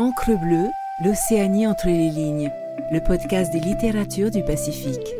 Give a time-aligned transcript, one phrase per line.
[0.00, 0.70] Encre bleue,
[1.04, 2.50] l'Océanie entre les lignes,
[2.90, 5.14] le podcast des littératures du Pacifique.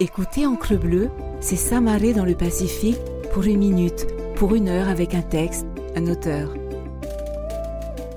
[0.00, 2.96] Écoutez Encre bleue, c'est s'amarrer dans le Pacifique
[3.34, 4.06] pour une minute,
[4.36, 6.54] pour une heure avec un texte, un auteur.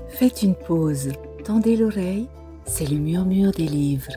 [0.08, 1.12] Faites une pause,
[1.44, 2.30] tendez l'oreille,
[2.64, 4.12] c'est le murmure des livres.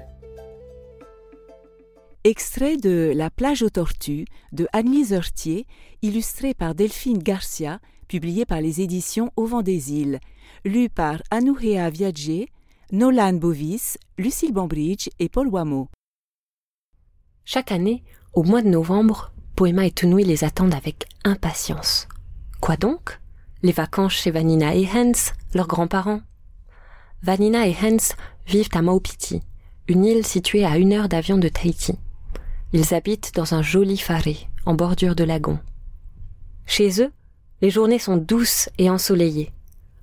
[2.24, 4.24] Extrait de La plage aux tortues
[4.54, 5.68] de Anne-Lise Heurtier,
[6.02, 10.20] illustré par Delphine Garcia, publié par les éditions Au vent des îles,
[10.66, 12.46] lu par Anouhea Viadje,
[12.92, 15.90] Nolan Bovis, Lucille Bambridge et Paul Wameau.
[17.46, 18.04] Chaque année,
[18.34, 22.08] au mois de novembre, Poema et Tunui les attendent avec impatience.
[22.62, 23.20] Quoi donc?
[23.64, 25.12] Les vacances chez Vanina et Hans,
[25.54, 26.22] leurs grands-parents.
[27.24, 28.16] Vanina et Hans
[28.46, 29.42] vivent à Maupiti,
[29.88, 31.98] une île située à une heure d'avion de Tahiti.
[32.74, 35.60] Ils habitent dans un joli faré, en bordure de lagon.
[36.66, 37.12] Chez eux,
[37.62, 39.52] les journées sont douces et ensoleillées.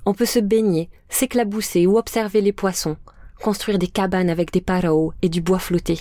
[0.06, 2.96] On peut se baigner, s'éclabousser ou observer les poissons,
[3.42, 6.00] construire des cabanes avec des paraos et du bois flotté,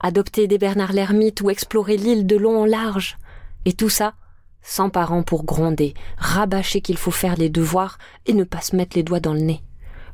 [0.00, 3.18] adopter des Bernard l'ermite ou explorer l'île de long en large.
[3.64, 4.14] Et tout ça,
[4.62, 8.96] sans parents pour gronder, rabâcher qu'il faut faire les devoirs et ne pas se mettre
[8.96, 9.62] les doigts dans le nez.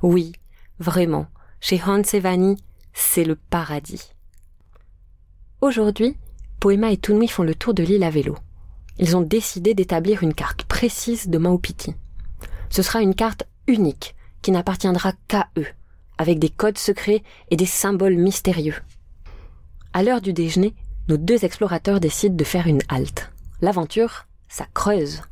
[0.02, 0.32] Oui,
[0.78, 1.26] vraiment,
[1.60, 2.56] chez Hans et Vanny,
[2.92, 4.12] c'est le paradis.
[5.60, 6.16] Aujourd'hui,
[6.60, 8.36] Poema et Tunui font le tour de l'île à vélo.
[8.98, 11.94] Ils ont décidé d'établir une carte précise de Maupiti.
[12.68, 15.68] Ce sera une carte unique, qui n'appartiendra qu'à eux,
[16.18, 18.74] avec des codes secrets et des symboles mystérieux.
[19.94, 20.74] À l'heure du déjeuner,
[21.08, 23.32] nos deux explorateurs décident de faire une halte.
[23.62, 25.22] L'aventure, ça creuse.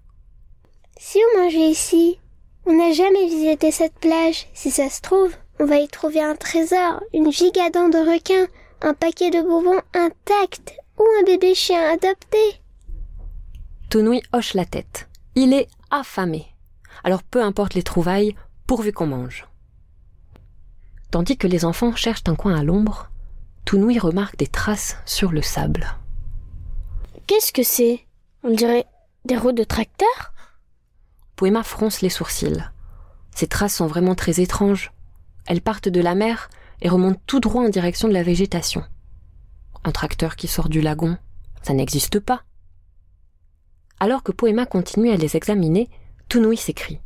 [0.99, 2.19] Si on mangeait ici,
[2.65, 4.47] on n'a jamais visité cette plage.
[4.55, 8.49] Si ça se trouve, on va y trouver un trésor, une gigadent de requins,
[8.81, 12.63] un paquet de bonbons intact ou un bébé chien adopté.
[13.91, 15.07] Tonoui hoche la tête.
[15.37, 16.47] Il est affamé.
[17.03, 19.47] Alors peu importe les trouvailles, pourvu qu'on mange.
[21.11, 23.11] Tandis que les enfants cherchent un coin à l'ombre,
[23.65, 25.87] Tounoui remarque des traces sur le sable.
[27.27, 28.07] Qu'est-ce que c'est?
[28.43, 28.87] On dirait
[29.25, 30.35] des roues de tracteur?
[31.37, 32.65] Poema fronce les sourcils.
[33.35, 34.93] Ces traces sont vraiment très étranges.
[35.47, 36.49] Elles partent de la mer
[36.81, 38.85] et remontent tout droit en direction de la végétation.
[39.83, 41.19] Un tracteur qui sort du lagon,
[41.63, 42.43] ça n'existe pas.
[44.01, 45.89] Alors que Poema continue à les examiner,
[46.29, 47.01] Tounoui s'écrie.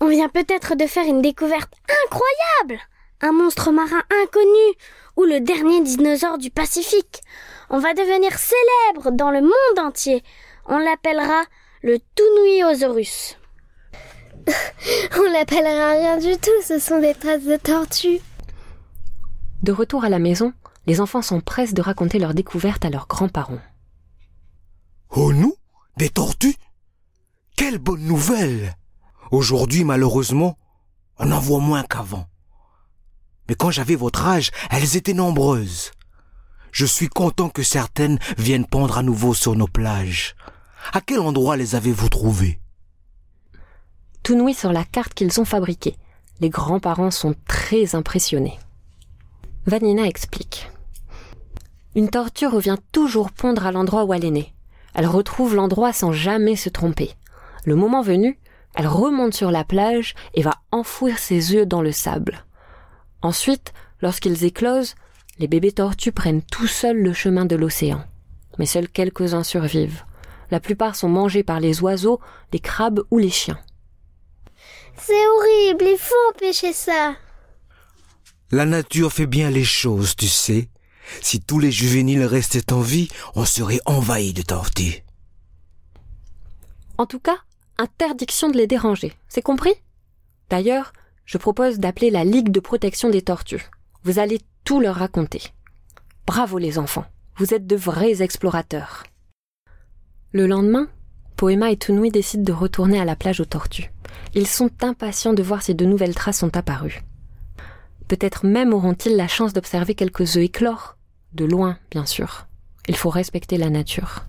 [0.00, 1.72] On vient peut-être de faire une découverte
[2.04, 2.82] incroyable
[3.22, 4.74] Un monstre marin inconnu
[5.16, 7.22] ou le dernier dinosaure du Pacifique.
[7.70, 10.22] On va devenir célèbre dans le monde entier.
[10.66, 11.42] On l'appellera
[11.82, 13.38] le Tunuiosaurus.
[15.16, 18.20] On l'appellera rien du tout, ce sont des traces de tortues.
[19.62, 20.52] De retour à la maison,
[20.86, 23.58] les enfants s'empressent de raconter leur découverte à leurs grands-parents.
[25.10, 25.54] Oh nous
[25.96, 26.56] Des tortues?
[27.56, 28.74] Quelle bonne nouvelle
[29.30, 30.58] Aujourd'hui, malheureusement,
[31.18, 32.26] on en voit moins qu'avant.
[33.48, 35.92] Mais quand j'avais votre âge, elles étaient nombreuses.
[36.72, 40.34] Je suis content que certaines viennent pondre à nouveau sur nos plages.
[40.92, 42.60] À quel endroit les avez-vous trouvées?
[44.22, 45.96] Tounoui sur la carte qu'ils ont fabriquée.
[46.40, 48.58] Les grands-parents sont très impressionnés.
[49.66, 50.70] Vanina explique.
[51.94, 54.52] Une tortue revient toujours pondre à l'endroit où elle est née.
[54.96, 57.12] Elle retrouve l'endroit sans jamais se tromper.
[57.64, 58.38] Le moment venu,
[58.74, 62.46] elle remonte sur la plage et va enfouir ses œufs dans le sable.
[63.20, 64.94] Ensuite, lorsqu'ils éclosent,
[65.38, 68.06] les bébés tortues prennent tout seuls le chemin de l'océan.
[68.58, 70.02] Mais seuls quelques-uns survivent.
[70.50, 72.18] La plupart sont mangés par les oiseaux,
[72.54, 73.58] les crabes ou les chiens.
[74.96, 77.16] C'est horrible, il faut empêcher ça.
[78.50, 80.70] La nature fait bien les choses, tu sais.
[81.20, 85.02] Si tous les juvéniles restaient en vie, on serait envahi de tortues.
[86.98, 87.38] En tout cas,
[87.78, 89.12] interdiction de les déranger.
[89.28, 89.74] C'est compris?
[90.50, 90.92] D'ailleurs,
[91.24, 93.68] je propose d'appeler la Ligue de protection des tortues.
[94.04, 95.42] Vous allez tout leur raconter.
[96.26, 97.04] Bravo les enfants,
[97.36, 99.04] vous êtes de vrais explorateurs.
[100.32, 100.88] Le lendemain,
[101.36, 103.92] Poema et Tunui décident de retourner à la plage aux tortues.
[104.34, 107.02] Ils sont impatients de voir si de nouvelles traces sont apparues.
[108.08, 110.95] Peut-être même auront-ils la chance d'observer quelques œufs éclore.
[111.32, 112.46] De loin, bien sûr.
[112.88, 114.24] Il faut respecter la nature.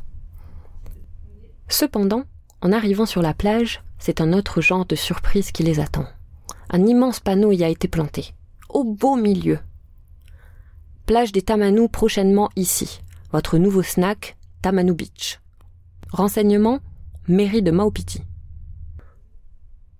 [1.69, 2.23] Cependant,
[2.61, 6.05] en arrivant sur la plage, c'est un autre genre de surprise qui les attend.
[6.69, 8.33] Un immense panneau y a été planté,
[8.69, 9.59] au beau milieu.
[11.05, 13.01] Plage des Tamanous prochainement ici.
[13.31, 15.39] Votre nouveau snack, Tamanou Beach.
[16.11, 16.79] Renseignement,
[17.27, 18.23] mairie de Maupiti.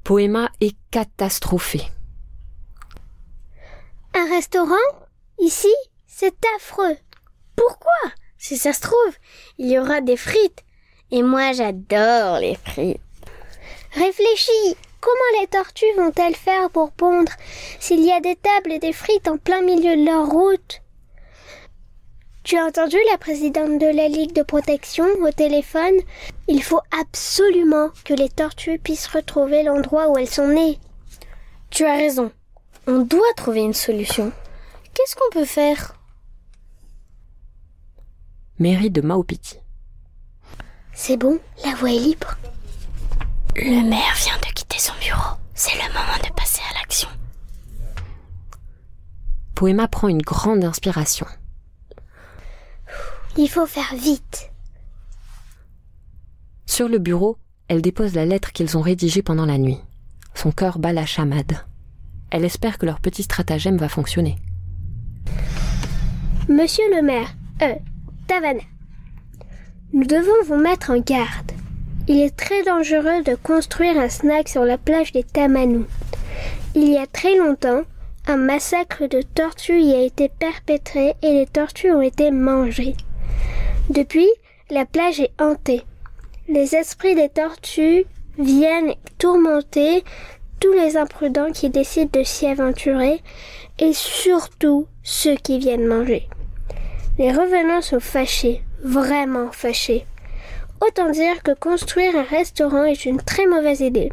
[0.04, 1.82] Poema est catastrophé.
[4.14, 4.76] Un restaurant?
[5.40, 5.74] Ici?
[6.20, 6.98] C'est affreux.
[7.56, 7.92] Pourquoi?
[8.40, 9.16] Si ça se trouve,
[9.60, 10.64] il y aura des frites.
[11.12, 13.00] Et moi j'adore les frites.
[13.92, 17.32] Réfléchis Comment les tortues vont-elles faire pour pondre
[17.80, 20.82] s'il y a des tables et des frites en plein milieu de leur route?
[22.44, 26.00] Tu as entendu la présidente de la Ligue de protection au téléphone?
[26.48, 30.80] Il faut absolument que les tortues puissent retrouver l'endroit où elles sont nées.
[31.70, 32.32] Tu as raison.
[32.88, 34.32] On doit trouver une solution.
[34.96, 35.94] Qu'est-ce qu'on peut faire?
[38.60, 39.58] Mairie de Maupiti.
[40.92, 42.36] C'est bon, la voie est libre.
[43.56, 45.38] Le maire vient de quitter son bureau.
[45.54, 47.10] C'est le moment de passer à l'action.
[49.54, 51.28] Poema prend une grande inspiration.
[53.38, 54.52] Il faut faire vite.
[56.66, 57.38] Sur le bureau,
[57.68, 59.80] elle dépose la lettre qu'ils ont rédigée pendant la nuit.
[60.34, 61.64] Son cœur bat la chamade.
[62.32, 64.38] Elle espère que leur petit stratagème va fonctionner.
[66.50, 67.76] Monsieur le maire, euh,
[68.28, 68.60] Tavana,
[69.94, 71.54] nous devons vous mettre en garde.
[72.10, 75.86] Il est très dangereux de construire un snack sur la plage des Tamanous.
[76.76, 77.84] Il y a très longtemps,
[78.28, 82.96] un massacre de tortues y a été perpétré et les tortues ont été mangées.
[83.90, 84.30] Depuis,
[84.70, 85.84] la plage est hantée.
[86.50, 88.06] Les esprits des tortues
[88.38, 90.04] viennent tourmenter
[90.60, 93.22] tous les imprudents qui décident de s'y aventurer
[93.80, 96.28] et surtout ceux qui viennent manger.
[97.18, 100.06] Les revenants sont fâchés, vraiment fâchés.
[100.86, 104.12] Autant dire que construire un restaurant est une très mauvaise idée.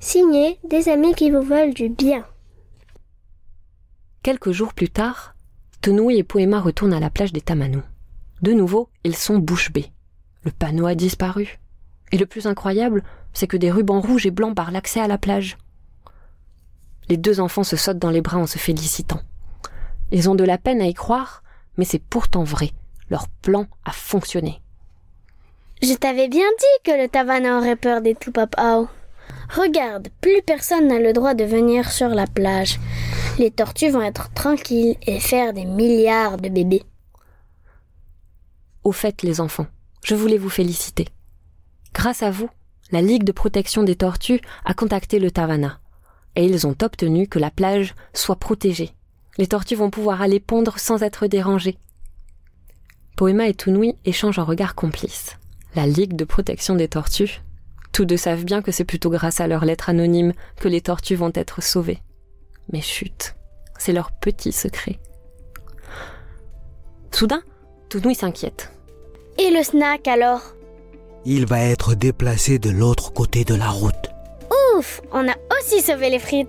[0.00, 2.26] Signé des amis qui vous veulent du bien.
[4.24, 5.36] Quelques jours plus tard,
[5.82, 7.84] Tenoui et Poema retournent à la plage des Tamanous.
[8.40, 9.92] De nouveau, ils sont bouche bée.
[10.42, 11.60] Le panneau a disparu.
[12.10, 15.16] Et le plus incroyable, c'est que des rubans rouges et blancs barrent l'accès à la
[15.18, 15.58] plage.
[17.08, 19.20] Les deux enfants se sautent dans les bras en se félicitant.
[20.10, 21.41] Ils ont de la peine à y croire,
[21.76, 22.70] mais c'est pourtant vrai.
[23.10, 24.60] Leur plan a fonctionné.
[25.82, 28.88] Je t'avais bien dit que le Tavana aurait peur des Tupapao.
[29.50, 32.78] Regarde, plus personne n'a le droit de venir sur la plage.
[33.38, 36.84] Les tortues vont être tranquilles et faire des milliards de bébés.
[38.84, 39.66] Au fait, les enfants,
[40.04, 41.08] je voulais vous féliciter.
[41.94, 42.48] Grâce à vous,
[42.90, 45.80] la Ligue de protection des tortues a contacté le Tavana.
[46.36, 48.90] Et ils ont obtenu que la plage soit protégée.
[49.38, 51.78] Les tortues vont pouvoir aller pondre sans être dérangées.
[53.16, 55.36] Poema et Tunui échangent un regard complice
[55.74, 57.42] la Ligue de protection des tortues.
[57.92, 61.14] Tous deux savent bien que c'est plutôt grâce à leur lettre anonyme que les tortues
[61.14, 62.00] vont être sauvées.
[62.72, 63.34] Mais chut,
[63.78, 64.98] c'est leur petit secret.
[67.10, 67.42] Soudain,
[67.88, 68.72] Tounoui s'inquiète.
[69.38, 70.42] Et le snack alors?
[71.24, 74.10] Il va être déplacé de l'autre côté de la route.
[74.76, 76.48] Ouf, on a aussi sauvé les frites.